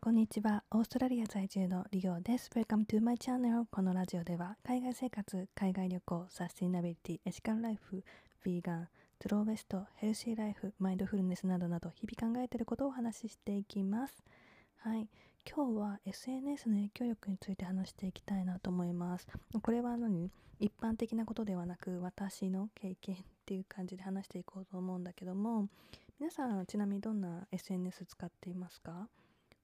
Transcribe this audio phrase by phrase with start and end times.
[0.00, 0.62] こんにちは。
[0.72, 2.50] オーストラリア在住のリオです。
[2.54, 3.64] Welcome to my channel.
[3.70, 8.04] このラジオでは、海外生活、海外旅行、サスティナビリティ、エシカルライフ、
[8.44, 14.22] ヴィーガン、トローベスト、ヘルシーライフ、マインドフルネスなどなど、日々考えていることをお話ししていきます。
[14.78, 15.08] はい。
[15.50, 19.26] 今日は SNS の影響力について話していきたいなと思います。
[19.62, 20.30] これは何？
[20.60, 25.68] 一般的なことではなく、私の経験っていう感じで話していこうと思うんだけども、
[26.18, 29.08] 皆さんちなみにどんな SNS 使っていますか？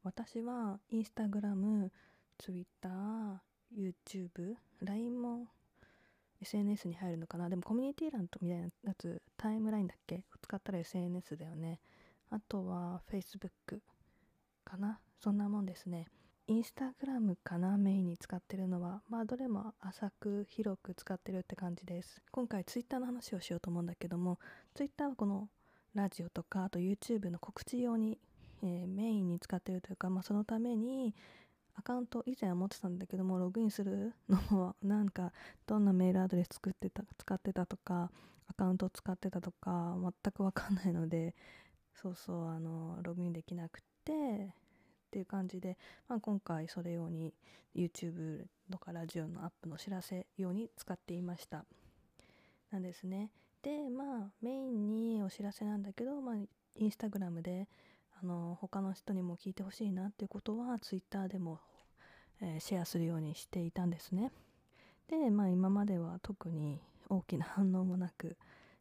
[0.04, 1.92] 私はインスタグラム、
[2.38, 3.36] ツイッター、
[3.76, 5.46] YouTube、LINE も
[6.40, 10.24] SNS に入るのかなでもコミュニティ欄とみたいなやつ、タイムラインだっけ？
[10.42, 11.80] 使ったら SNS だよね。
[12.30, 13.78] あとは Facebook
[14.64, 16.08] かなそんなもんですね。
[16.48, 19.02] インスタグラムかなメインに使ってるのは。
[19.08, 22.20] まあどれも浅く広く使ってるって感じです。
[22.32, 24.40] 今回 Twitter の話をしようと思うんだけども、
[24.74, 25.48] Twitter はこの
[25.94, 28.18] ラジオとかあと YouTube の告知用に、
[28.62, 31.14] えー、メインに使ってるというか、まあ、そのために
[31.74, 35.32] アカウント以前は持ってたんだけどもログインするのも なんか
[35.66, 38.10] どんなメールアドレス作ってた使ってたとか
[38.46, 41.34] アカウント使ってたとか全く分かんないので
[41.94, 44.54] そうそうあのログインできなくて
[45.08, 47.34] っていう感じで、まあ、今回それ用に
[47.74, 51.64] YouTube とかラジオのアップの知らせ用に使っていました。
[52.70, 53.30] なんですね。
[53.62, 56.36] でまあメインにお知らせなんだけど、まあ、
[56.74, 57.68] インスタグラムで
[58.22, 61.60] あの他の人にも聞いてほしいなっていうことはツイッターでも、
[62.40, 64.30] えー、シェアするようにしていたんですね。
[65.08, 68.30] でまあ今までは特に大きな反応もなくっ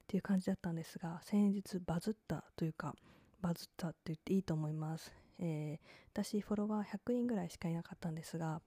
[0.07, 2.95] ていう感じだったんですが先日バズったというか
[3.41, 8.61] バズったって言っていいと思います、えー、私フォロワー100人ぐらいしかいなかったんですが、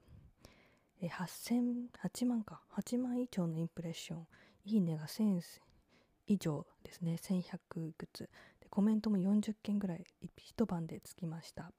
[1.01, 2.61] えー、8000 8万か。
[2.77, 4.27] 8万以上のインプレッション。
[4.67, 5.41] いいねが1000
[6.27, 7.17] 以上ですね。
[7.21, 8.29] 1100いくつ
[8.75, 10.05] コメントも40件ぐらい
[10.37, 11.71] 一晩でつきました。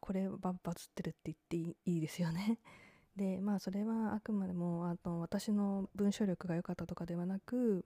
[0.00, 1.36] これババズってるって言っ
[1.74, 2.58] ていいですよね。
[3.14, 7.84] でまあそれはあくまでもあの私の文章力が良かったとかではなく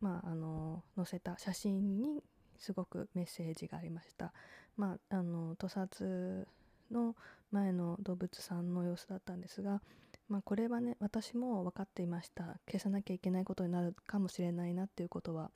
[0.00, 2.22] まああの載せた写真に
[2.56, 4.32] すごくメッセージがありました。
[4.76, 6.46] まああの屠殺
[6.92, 7.16] の
[7.50, 9.82] 前の動物さんの様子だったんですが
[10.28, 12.58] まあ、これはね私も分かっていました。
[12.66, 15.50] 消さなきゃいけないことになるかもしれないなっていうことは、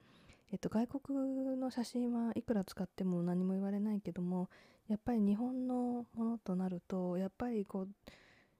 [0.53, 4.49] えっと、外国の写真はいくら使っても何も言われないけども
[4.89, 7.89] やっぱり日本のものとなるとやっぱりこう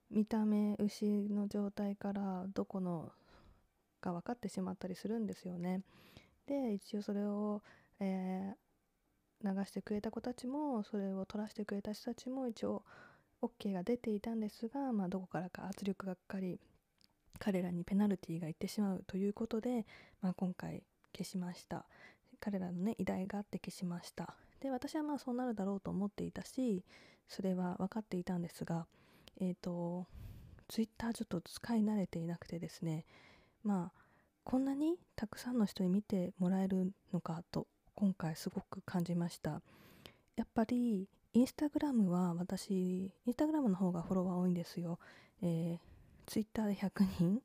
[0.09, 3.11] 見た目牛の状態からどこの
[4.01, 5.81] が分かってしまったりするんですよね。
[6.47, 7.61] で一応それを、
[7.99, 12.83] えー、流してくれた子たちもそれを撮らせてくれた人たちも一応
[13.41, 16.59] OK が出ていたんですが、まあ、どこからか圧力がかかり
[17.39, 19.85] 彼らにペナルティーがいってしまうということで、
[20.21, 20.83] まあ、今回
[21.15, 21.85] 消しました。
[22.39, 24.35] 彼らのね依頼があって消しました。
[24.59, 26.83] で私はまあそうなるだろうと思っていたし
[27.27, 28.85] それは分かっていたんですが
[29.39, 30.05] えっ、ー、と
[30.67, 33.05] Twitter ちょっと使い慣れていなくてですね
[33.63, 34.01] まあ
[34.43, 39.61] こんなにたくさんの人に見てもらえるのかと今回すごく感じました。
[40.35, 44.99] やっぱりインスタグラムは私、インスタグラムの方がフォロワー多いんですよ。
[45.41, 45.79] えー、
[46.25, 47.41] ツイッターで100人、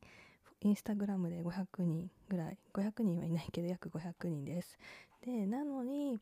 [0.67, 4.77] インスタグラムで500人ぐらい、500人はいないけど約500人です。
[5.25, 6.19] で、なのに、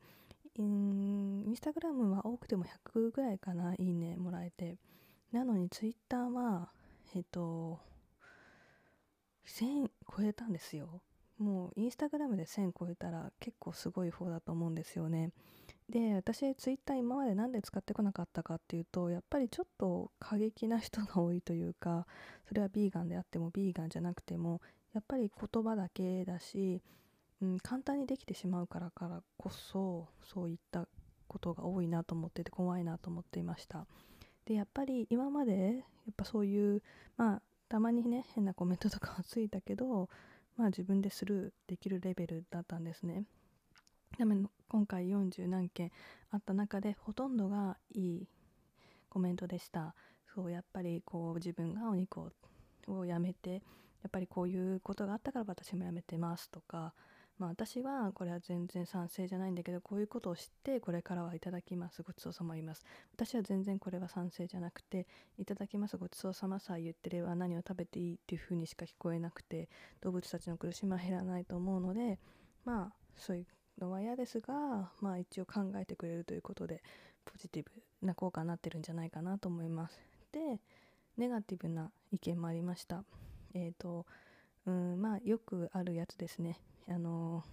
[0.57, 4.77] インスタグラムは多くても100ぐらいかな、いいねもらえて。
[5.33, 6.69] なのにツイッターは、
[7.15, 7.81] えっと、
[9.47, 11.01] 1000超えたんですよ。
[11.39, 15.31] もうインスタグラムで1000超えたら結構すごい方だと思うんですよね。
[15.89, 22.07] で私ツイッター今まで何で使ってこなかったかっていうとやっぱりちょっと過激な人が多いというか
[22.49, 24.63] それはビーガンであってもビーガンじゃなくても
[24.95, 26.81] やっぱり言葉だけだし、
[27.43, 30.89] うん、簡単にできてしまうからからこそそういった
[31.29, 33.87] ことが多いなと思ってて怖いなと思っていました
[34.47, 35.81] でやっぱり今までや
[36.13, 36.83] っぱそういう
[37.17, 40.09] まあたまにね変なコメントとかはついたけど
[40.57, 43.25] まあ自分でスルーできるレベルだったんですね。
[44.17, 45.91] でも今回40何件
[46.31, 48.29] あった中でほとんどがいい
[49.09, 49.95] コメントでした。
[50.35, 52.31] そうやっぱりこう自分がお肉を
[52.87, 53.63] をやめて
[54.03, 56.93] やっぱりこういうことがあったから私もやめてますとか、
[57.39, 62.85] まあ、私はこれは全然賛成じゃないんだけどこういうことを知ってこれからはいただきますごちそうさま言います
[63.15, 69.69] 私は全然これは賛成じゃなくていただきますごちそうさまさえ言ってれば何を食べていいっていうふうにしか聞こえなくて
[70.01, 72.19] 動物たちの苦しみは減らないと思うので
[72.65, 73.47] まあそういう
[73.81, 76.83] のは嫌ですが、まあ一応考えてくれるということで、
[77.25, 80.01] ポジティブな効果になってるんじゃないかなと思います。
[80.33, 80.61] で、
[81.17, 83.05] ネガティブな意見もありました。
[83.55, 84.07] えっ、ー、と、
[84.67, 86.61] うん、まあよくあるやつですね。
[86.89, 87.45] あの、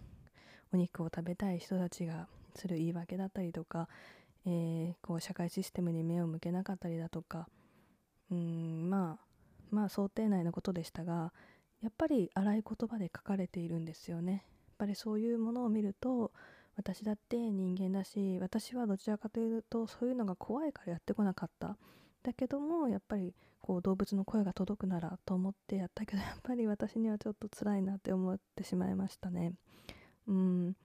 [0.74, 3.88] お肉を食べたい人たちがする言い訳だったりとか、
[4.46, 7.48] えー、こう社会システムに目を向けなかったりだとか
[8.31, 9.25] うんまあ
[9.69, 11.31] まあ想定内のことでしたが
[11.81, 14.31] やっぱり荒い言葉で書かれているんですよね。
[14.31, 14.42] やっ
[14.78, 16.31] ぱりそういうものを見ると
[16.75, 21.78] 私だって人間だし私はどちらかというとそういうのが怖いからやってこなかった
[22.23, 29.53] だけどもやっぱりこう動物の声が届くならと思ってやったけど やっぱり私にはちょっと辛いなって思ってしまいましたね。
[30.27, 30.75] うん。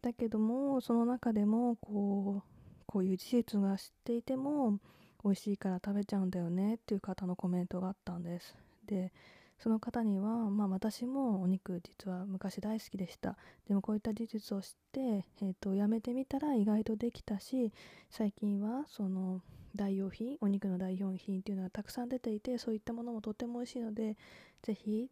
[0.00, 4.78] だけどもその中でもこうこういう事実が知っていても
[5.24, 8.56] 美味しいから食べちゃうんだよねっていう方のコメントがあったんです。
[8.86, 9.12] で
[9.58, 13.36] その方には、まあ、私もお肉実は昔大好きでした。
[13.68, 17.72] でもこういった事実を知って、えーと、やめてみたら意外とできたし
[18.10, 19.40] 最近はその
[19.74, 24.16] 代用品お肉の代用品っていうのはたくさん出ていてそういったものもとっても美味しいので
[24.62, 25.08] ぜひ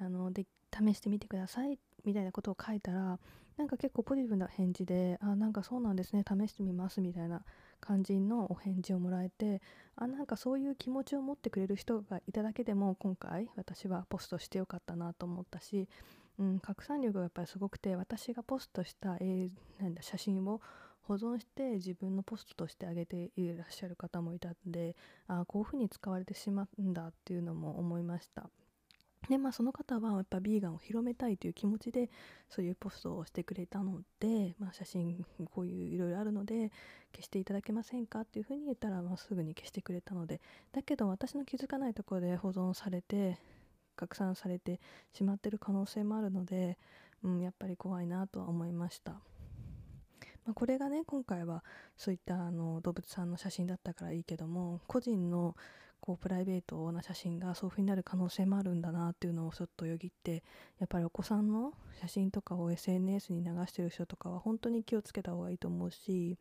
[0.00, 3.18] あので試してみてくださいみたいなことを書いたら
[3.56, 7.42] なんか結構ポジティブな返事であなんかそうなんですね試してみますみたいな
[7.80, 9.60] 感じのお返事をもらえて
[9.96, 15.88] あなんかそういう気持ちを持ってくれる人がいただけでも今回私はポストしてよかったなと思ったし、
[16.38, 19.18] うん、拡散力がやっぱりすごくて私がポストした、
[19.80, 20.60] なんだ写真を
[21.08, 24.96] 保存して自分のポストとしてあげていらっしゃる方もいたんで
[25.26, 28.48] あこういうふうに使われてしまうんだっていうのも思いました。
[29.28, 32.10] でまあその方はやっぱビーガンを広めたいという気持ちで
[32.48, 36.72] そういうポストをしてくれたので、まあ、写真こういういろいろあるので
[37.14, 40.40] 消していただけませんかっていうふうに言ったら、まあ、すぐに消してくれたので
[40.72, 43.38] だけど私の気づかないところで保存されて
[43.94, 44.80] 拡散されて
[45.12, 46.78] しまってる可能性もあるので、
[47.22, 49.20] うん、やっぱり怖いなとは思いました。
[50.44, 51.64] まあ、これがね今回は
[51.96, 55.56] そういったあの動物さんの写真だったからいいけども個人の
[56.00, 60.42] こうプライベートな写真がそういう風になる可能性もあるんだなっていうのをちょっとよぎって
[60.80, 66.38] やっぱりお子さんの写真とかを SNS に流してる人とかは本当に気をつけた方がいいと思うし、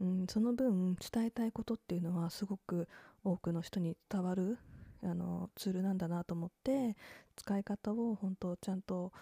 [0.00, 2.88] うん、その分伝えたいことっていうのはすごく
[3.24, 4.58] 多くの人に伝わる
[5.02, 6.96] あのツールなんだなと思って
[7.34, 9.12] 使い方を本当ちゃんと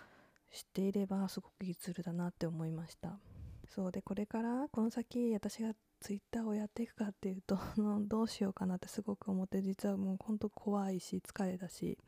[0.53, 3.32] 知っていればすごくいいツールだなって思いました。
[3.75, 7.59] そうでこれからこの先私がツイッターをやっていくかっていうと
[8.07, 11.99] どうしようかなってすごく思って実はもうほんと怖いし疲れだし。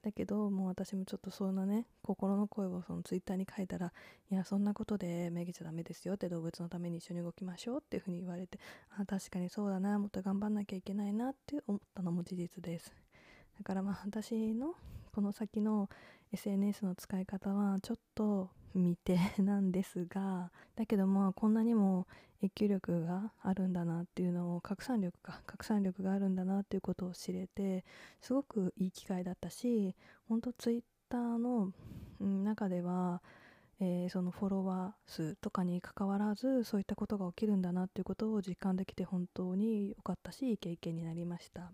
[0.00, 3.92] だけどもう私もちょっとそんなね心の声をそのツイッターに書いたら
[4.30, 12.94] いやそんなことでめげちゃダメですよって動物のために一緒に動きましょうっていうふうに言われてあ確かにそうだなもっと頑張んなきゃいけないなって思ったのも事実です。
[13.58, 14.76] だからまあ私の
[15.18, 15.90] この先の
[16.32, 22.06] SNS の使い方はちょっと未定 なんですがだけどまあこんなにも
[22.40, 27.84] 影響力があるんだなっていうのを拡散力か拡散力があるんだなっていうことを知れて
[28.20, 29.96] すごくいい機会だったし
[30.28, 31.72] 本当ツイッターの
[32.20, 33.20] 中では、
[33.80, 41.72] えー、そのフォロワー数とかにかかわらずそういったことが起きるんだなっていうことを実感できて本当に良かったしいい経験になりました、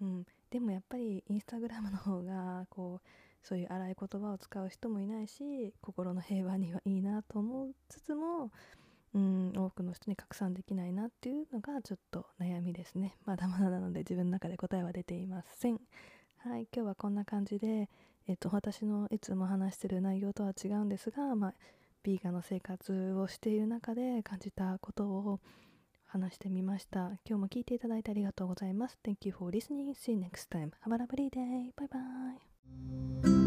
[0.00, 3.08] うん、でもやっぱりインスタグラムの方がこう
[3.42, 8.50] そういう荒い言葉を使う人もいないし心の平和にはいいなと思いつつも
[9.14, 13.16] うん多くの人に拡散できないなっていうのがちょっと悩みですね。
[13.24, 15.80] まだまだなので自分の中で答えは出ていません。
[16.38, 17.88] はい今日はこんな感じで
[18.28, 21.54] えっと私のいつも話してる内容とは違うんですがまあ
[22.02, 25.40] ビーガンの生活をしている中で感じたことを
[26.10, 27.00] 話してみました。
[27.00, 28.98] 今日も聞いていただいてありがとうございます。
[29.04, 29.94] Thank you for listening.
[29.94, 30.72] See you next time.
[30.84, 31.72] Have a lovely day.
[31.76, 33.39] Bye bye.